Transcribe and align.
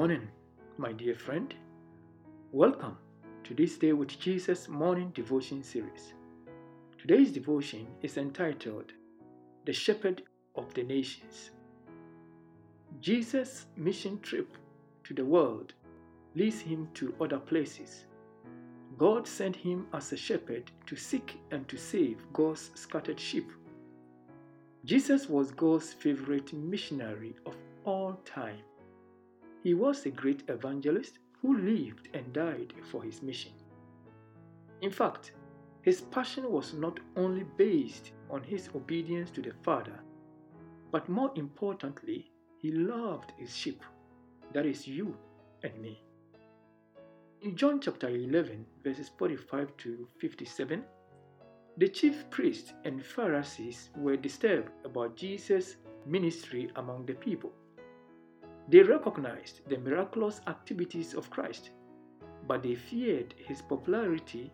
morning, 0.00 0.30
my 0.78 0.92
dear 0.92 1.14
friend. 1.14 1.52
Welcome 2.52 2.96
to 3.44 3.52
this 3.52 3.76
Day 3.76 3.92
with 3.92 4.18
Jesus 4.18 4.66
morning 4.66 5.10
devotion 5.14 5.62
series. 5.62 6.14
Today's 6.98 7.30
devotion 7.30 7.86
is 8.00 8.16
entitled 8.16 8.94
The 9.66 9.74
Shepherd 9.74 10.22
of 10.54 10.72
the 10.72 10.84
Nations. 10.84 11.50
Jesus' 13.02 13.66
mission 13.76 14.18
trip 14.20 14.56
to 15.04 15.12
the 15.12 15.26
world 15.26 15.74
leads 16.34 16.60
him 16.62 16.88
to 16.94 17.14
other 17.20 17.38
places. 17.38 18.06
God 18.96 19.28
sent 19.28 19.54
him 19.54 19.86
as 19.92 20.12
a 20.12 20.16
shepherd 20.16 20.70
to 20.86 20.96
seek 20.96 21.38
and 21.50 21.68
to 21.68 21.76
save 21.76 22.24
God's 22.32 22.70
scattered 22.74 23.20
sheep. 23.20 23.52
Jesus 24.82 25.28
was 25.28 25.50
God's 25.50 25.92
favorite 25.92 26.54
missionary 26.54 27.36
of 27.44 27.54
all 27.84 28.18
time. 28.24 28.62
He 29.62 29.74
was 29.74 30.06
a 30.06 30.10
great 30.10 30.44
evangelist 30.48 31.18
who 31.42 31.58
lived 31.58 32.08
and 32.14 32.32
died 32.32 32.72
for 32.90 33.02
his 33.02 33.22
mission. 33.22 33.52
In 34.80 34.90
fact, 34.90 35.32
his 35.82 36.00
passion 36.00 36.50
was 36.50 36.74
not 36.74 37.00
only 37.16 37.44
based 37.56 38.12
on 38.30 38.42
his 38.42 38.68
obedience 38.74 39.30
to 39.32 39.42
the 39.42 39.52
Father, 39.62 40.00
but 40.90 41.08
more 41.08 41.30
importantly, 41.36 42.30
he 42.58 42.72
loved 42.72 43.32
his 43.38 43.54
sheep, 43.54 43.82
that 44.52 44.66
is, 44.66 44.86
you 44.86 45.16
and 45.62 45.78
me. 45.80 46.02
In 47.42 47.56
John 47.56 47.80
chapter 47.80 48.08
11, 48.08 48.66
verses 48.84 49.10
45 49.18 49.76
to 49.78 50.08
57, 50.20 50.84
the 51.76 51.88
chief 51.88 52.28
priests 52.28 52.72
and 52.84 53.04
Pharisees 53.04 53.90
were 53.96 54.16
disturbed 54.16 54.70
about 54.84 55.16
Jesus' 55.16 55.76
ministry 56.04 56.70
among 56.76 57.06
the 57.06 57.14
people. 57.14 57.52
They 58.70 58.82
recognized 58.84 59.68
the 59.68 59.78
miraculous 59.78 60.40
activities 60.46 61.14
of 61.14 61.28
Christ, 61.28 61.70
but 62.46 62.62
they 62.62 62.76
feared 62.76 63.34
his 63.36 63.62
popularity 63.62 64.52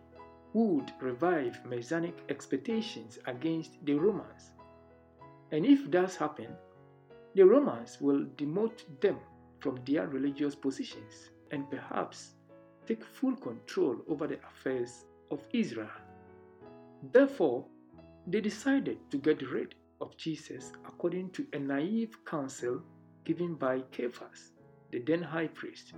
would 0.53 0.91
revive 0.99 1.63
messianic 1.67 2.23
expectations 2.29 3.19
against 3.27 3.85
the 3.85 3.93
Romans. 3.93 4.53
And 5.51 5.67
if 5.67 5.91
that 5.91 6.15
happens, 6.15 6.57
the 7.35 7.43
Romans 7.43 8.01
will 8.01 8.25
demote 8.37 8.81
them 9.01 9.19
from 9.59 9.79
their 9.85 10.07
religious 10.07 10.55
positions 10.55 11.29
and 11.51 11.69
perhaps 11.69 12.33
take 12.87 13.05
full 13.05 13.35
control 13.35 13.97
over 14.07 14.25
the 14.25 14.39
affairs 14.47 15.05
of 15.29 15.41
Israel. 15.53 16.01
Therefore, 17.11 17.67
they 18.25 18.41
decided 18.41 18.97
to 19.11 19.19
get 19.19 19.43
rid 19.51 19.75
of 20.01 20.17
Jesus 20.17 20.71
according 20.87 21.29
to 21.31 21.45
a 21.53 21.59
naive 21.59 22.17
counsel 22.25 22.81
given 23.27 23.55
by 23.55 23.81
Caiaphas, 23.91 24.51
the 24.91 24.99
then 24.99 25.21
high 25.21 25.47
priest. 25.47 25.93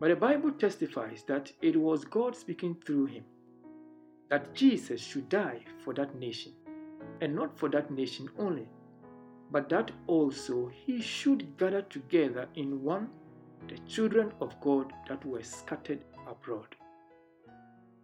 But 0.00 0.08
the 0.08 0.16
Bible 0.16 0.50
testifies 0.50 1.22
that 1.28 1.52
it 1.62 1.76
was 1.76 2.04
God 2.04 2.34
speaking 2.34 2.76
through 2.84 3.06
him, 3.06 3.24
that 4.28 4.52
Jesus 4.52 5.00
should 5.00 5.28
die 5.28 5.60
for 5.84 5.94
that 5.94 6.16
nation, 6.16 6.52
and 7.20 7.36
not 7.36 7.56
for 7.56 7.68
that 7.68 7.92
nation 7.92 8.28
only, 8.40 8.68
but 9.52 9.68
that 9.68 9.92
also 10.08 10.68
he 10.86 11.00
should 11.00 11.56
gather 11.56 11.82
together 11.82 12.48
in 12.56 12.82
one 12.82 13.08
the 13.68 13.78
children 13.94 14.32
of 14.40 14.60
God 14.60 14.92
that 15.08 15.24
were 15.24 15.44
scattered 15.44 16.04
abroad. 16.28 16.74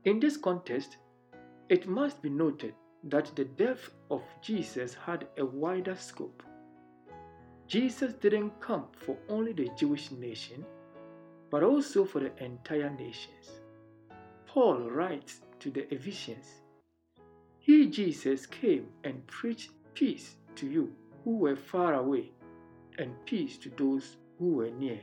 In 0.05 0.21
this 0.21 0.37
context, 0.37 0.99
it 1.69 1.89
must 1.89 2.23
be 2.23 2.31
noted 2.31 2.75
that 3.05 3.35
the 3.35 3.47
death 3.47 3.91
of 4.11 4.23
Jesus 4.41 4.95
had 4.95 5.27
a 5.39 5.45
wider 5.45 5.97
scope. 5.97 6.43
Jesus 7.67 8.13
didn't 8.15 8.61
come 8.61 8.87
for 8.93 9.17
only 9.29 9.53
the 9.53 9.71
Jewish 9.77 10.11
nation, 10.11 10.65
but 11.51 11.63
also 11.63 12.05
for 12.05 12.21
the 12.21 12.45
entire 12.45 12.91
nations. 12.91 13.61
Paul 14.47 14.91
writes 14.91 15.41
to 15.61 15.71
the 15.71 15.93
Ephesians 15.93 16.63
He, 17.59 17.87
Jesus, 17.89 18.47
came 18.47 18.89
and 19.05 19.27
preached 19.27 19.71
peace 19.95 20.37
to 20.57 20.67
you 20.67 20.93
who 21.25 21.39
were 21.39 21.57
far 21.57 21.95
away, 21.95 22.33
and 22.99 23.15
peace 23.25 23.57
to 23.59 23.71
those 23.71 24.17
who 24.39 24.55
were 24.55 24.71
near. 24.71 25.01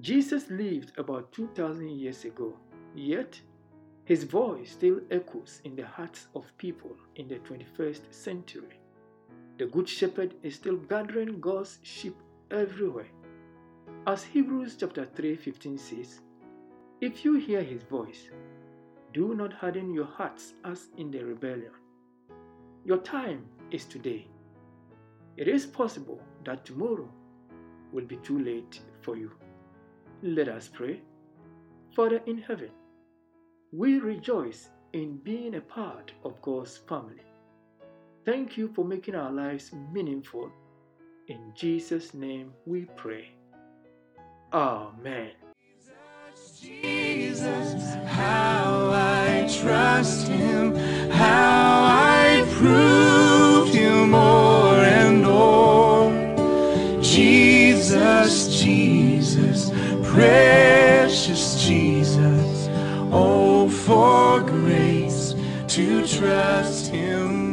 Jesus 0.00 0.50
lived 0.50 0.92
about 0.98 1.32
2,000 1.32 1.88
years 1.90 2.24
ago, 2.24 2.54
yet 2.94 3.40
his 4.04 4.24
voice 4.24 4.72
still 4.72 5.00
echoes 5.10 5.60
in 5.64 5.76
the 5.76 5.86
hearts 5.86 6.26
of 6.34 6.56
people 6.58 6.96
in 7.16 7.28
the 7.28 7.36
21st 7.36 8.12
century. 8.12 8.81
The 9.62 9.68
Good 9.68 9.88
Shepherd 9.88 10.34
is 10.42 10.56
still 10.56 10.74
gathering 10.76 11.38
God's 11.38 11.78
sheep 11.84 12.16
everywhere. 12.50 13.06
As 14.08 14.24
Hebrews 14.24 14.74
chapter 14.74 15.06
3:15 15.06 15.78
says, 15.78 16.20
If 17.00 17.24
you 17.24 17.34
hear 17.34 17.62
his 17.62 17.84
voice, 17.84 18.24
do 19.12 19.36
not 19.36 19.52
harden 19.52 19.94
your 19.94 20.10
hearts 20.16 20.54
as 20.64 20.88
in 20.96 21.12
the 21.12 21.24
rebellion. 21.24 21.70
Your 22.84 22.98
time 22.98 23.46
is 23.70 23.84
today. 23.84 24.26
It 25.36 25.46
is 25.46 25.64
possible 25.64 26.20
that 26.42 26.64
tomorrow 26.64 27.08
will 27.92 28.06
be 28.14 28.16
too 28.16 28.40
late 28.40 28.80
for 29.00 29.16
you. 29.16 29.30
Let 30.22 30.48
us 30.48 30.66
pray. 30.66 31.02
Father 31.94 32.20
in 32.26 32.38
heaven, 32.38 32.72
we 33.70 34.00
rejoice 34.00 34.70
in 34.92 35.18
being 35.18 35.54
a 35.54 35.68
part 35.78 36.10
of 36.24 36.42
God's 36.42 36.78
family. 36.78 37.28
Thank 38.24 38.56
you 38.56 38.68
for 38.68 38.84
making 38.84 39.16
our 39.16 39.32
lives 39.32 39.72
meaningful. 39.92 40.48
In 41.26 41.52
Jesus' 41.56 42.14
name 42.14 42.52
we 42.66 42.84
pray. 42.96 43.30
Amen. 44.52 45.32
Jesus, 46.60 47.94
how 48.06 48.90
I 48.92 49.48
trust 49.60 50.28
him, 50.28 50.76
how 51.10 51.82
I 51.84 52.46
proved 52.52 53.74
him 53.74 54.10
more 54.12 54.76
and 54.76 55.24
more. 55.24 57.02
Jesus, 57.02 58.62
Jesus, 58.62 59.70
precious 60.08 61.64
Jesus, 61.64 62.68
oh, 63.10 63.68
for 63.68 64.40
grace 64.42 65.34
to 65.66 66.06
trust 66.06 66.86
him 66.86 67.51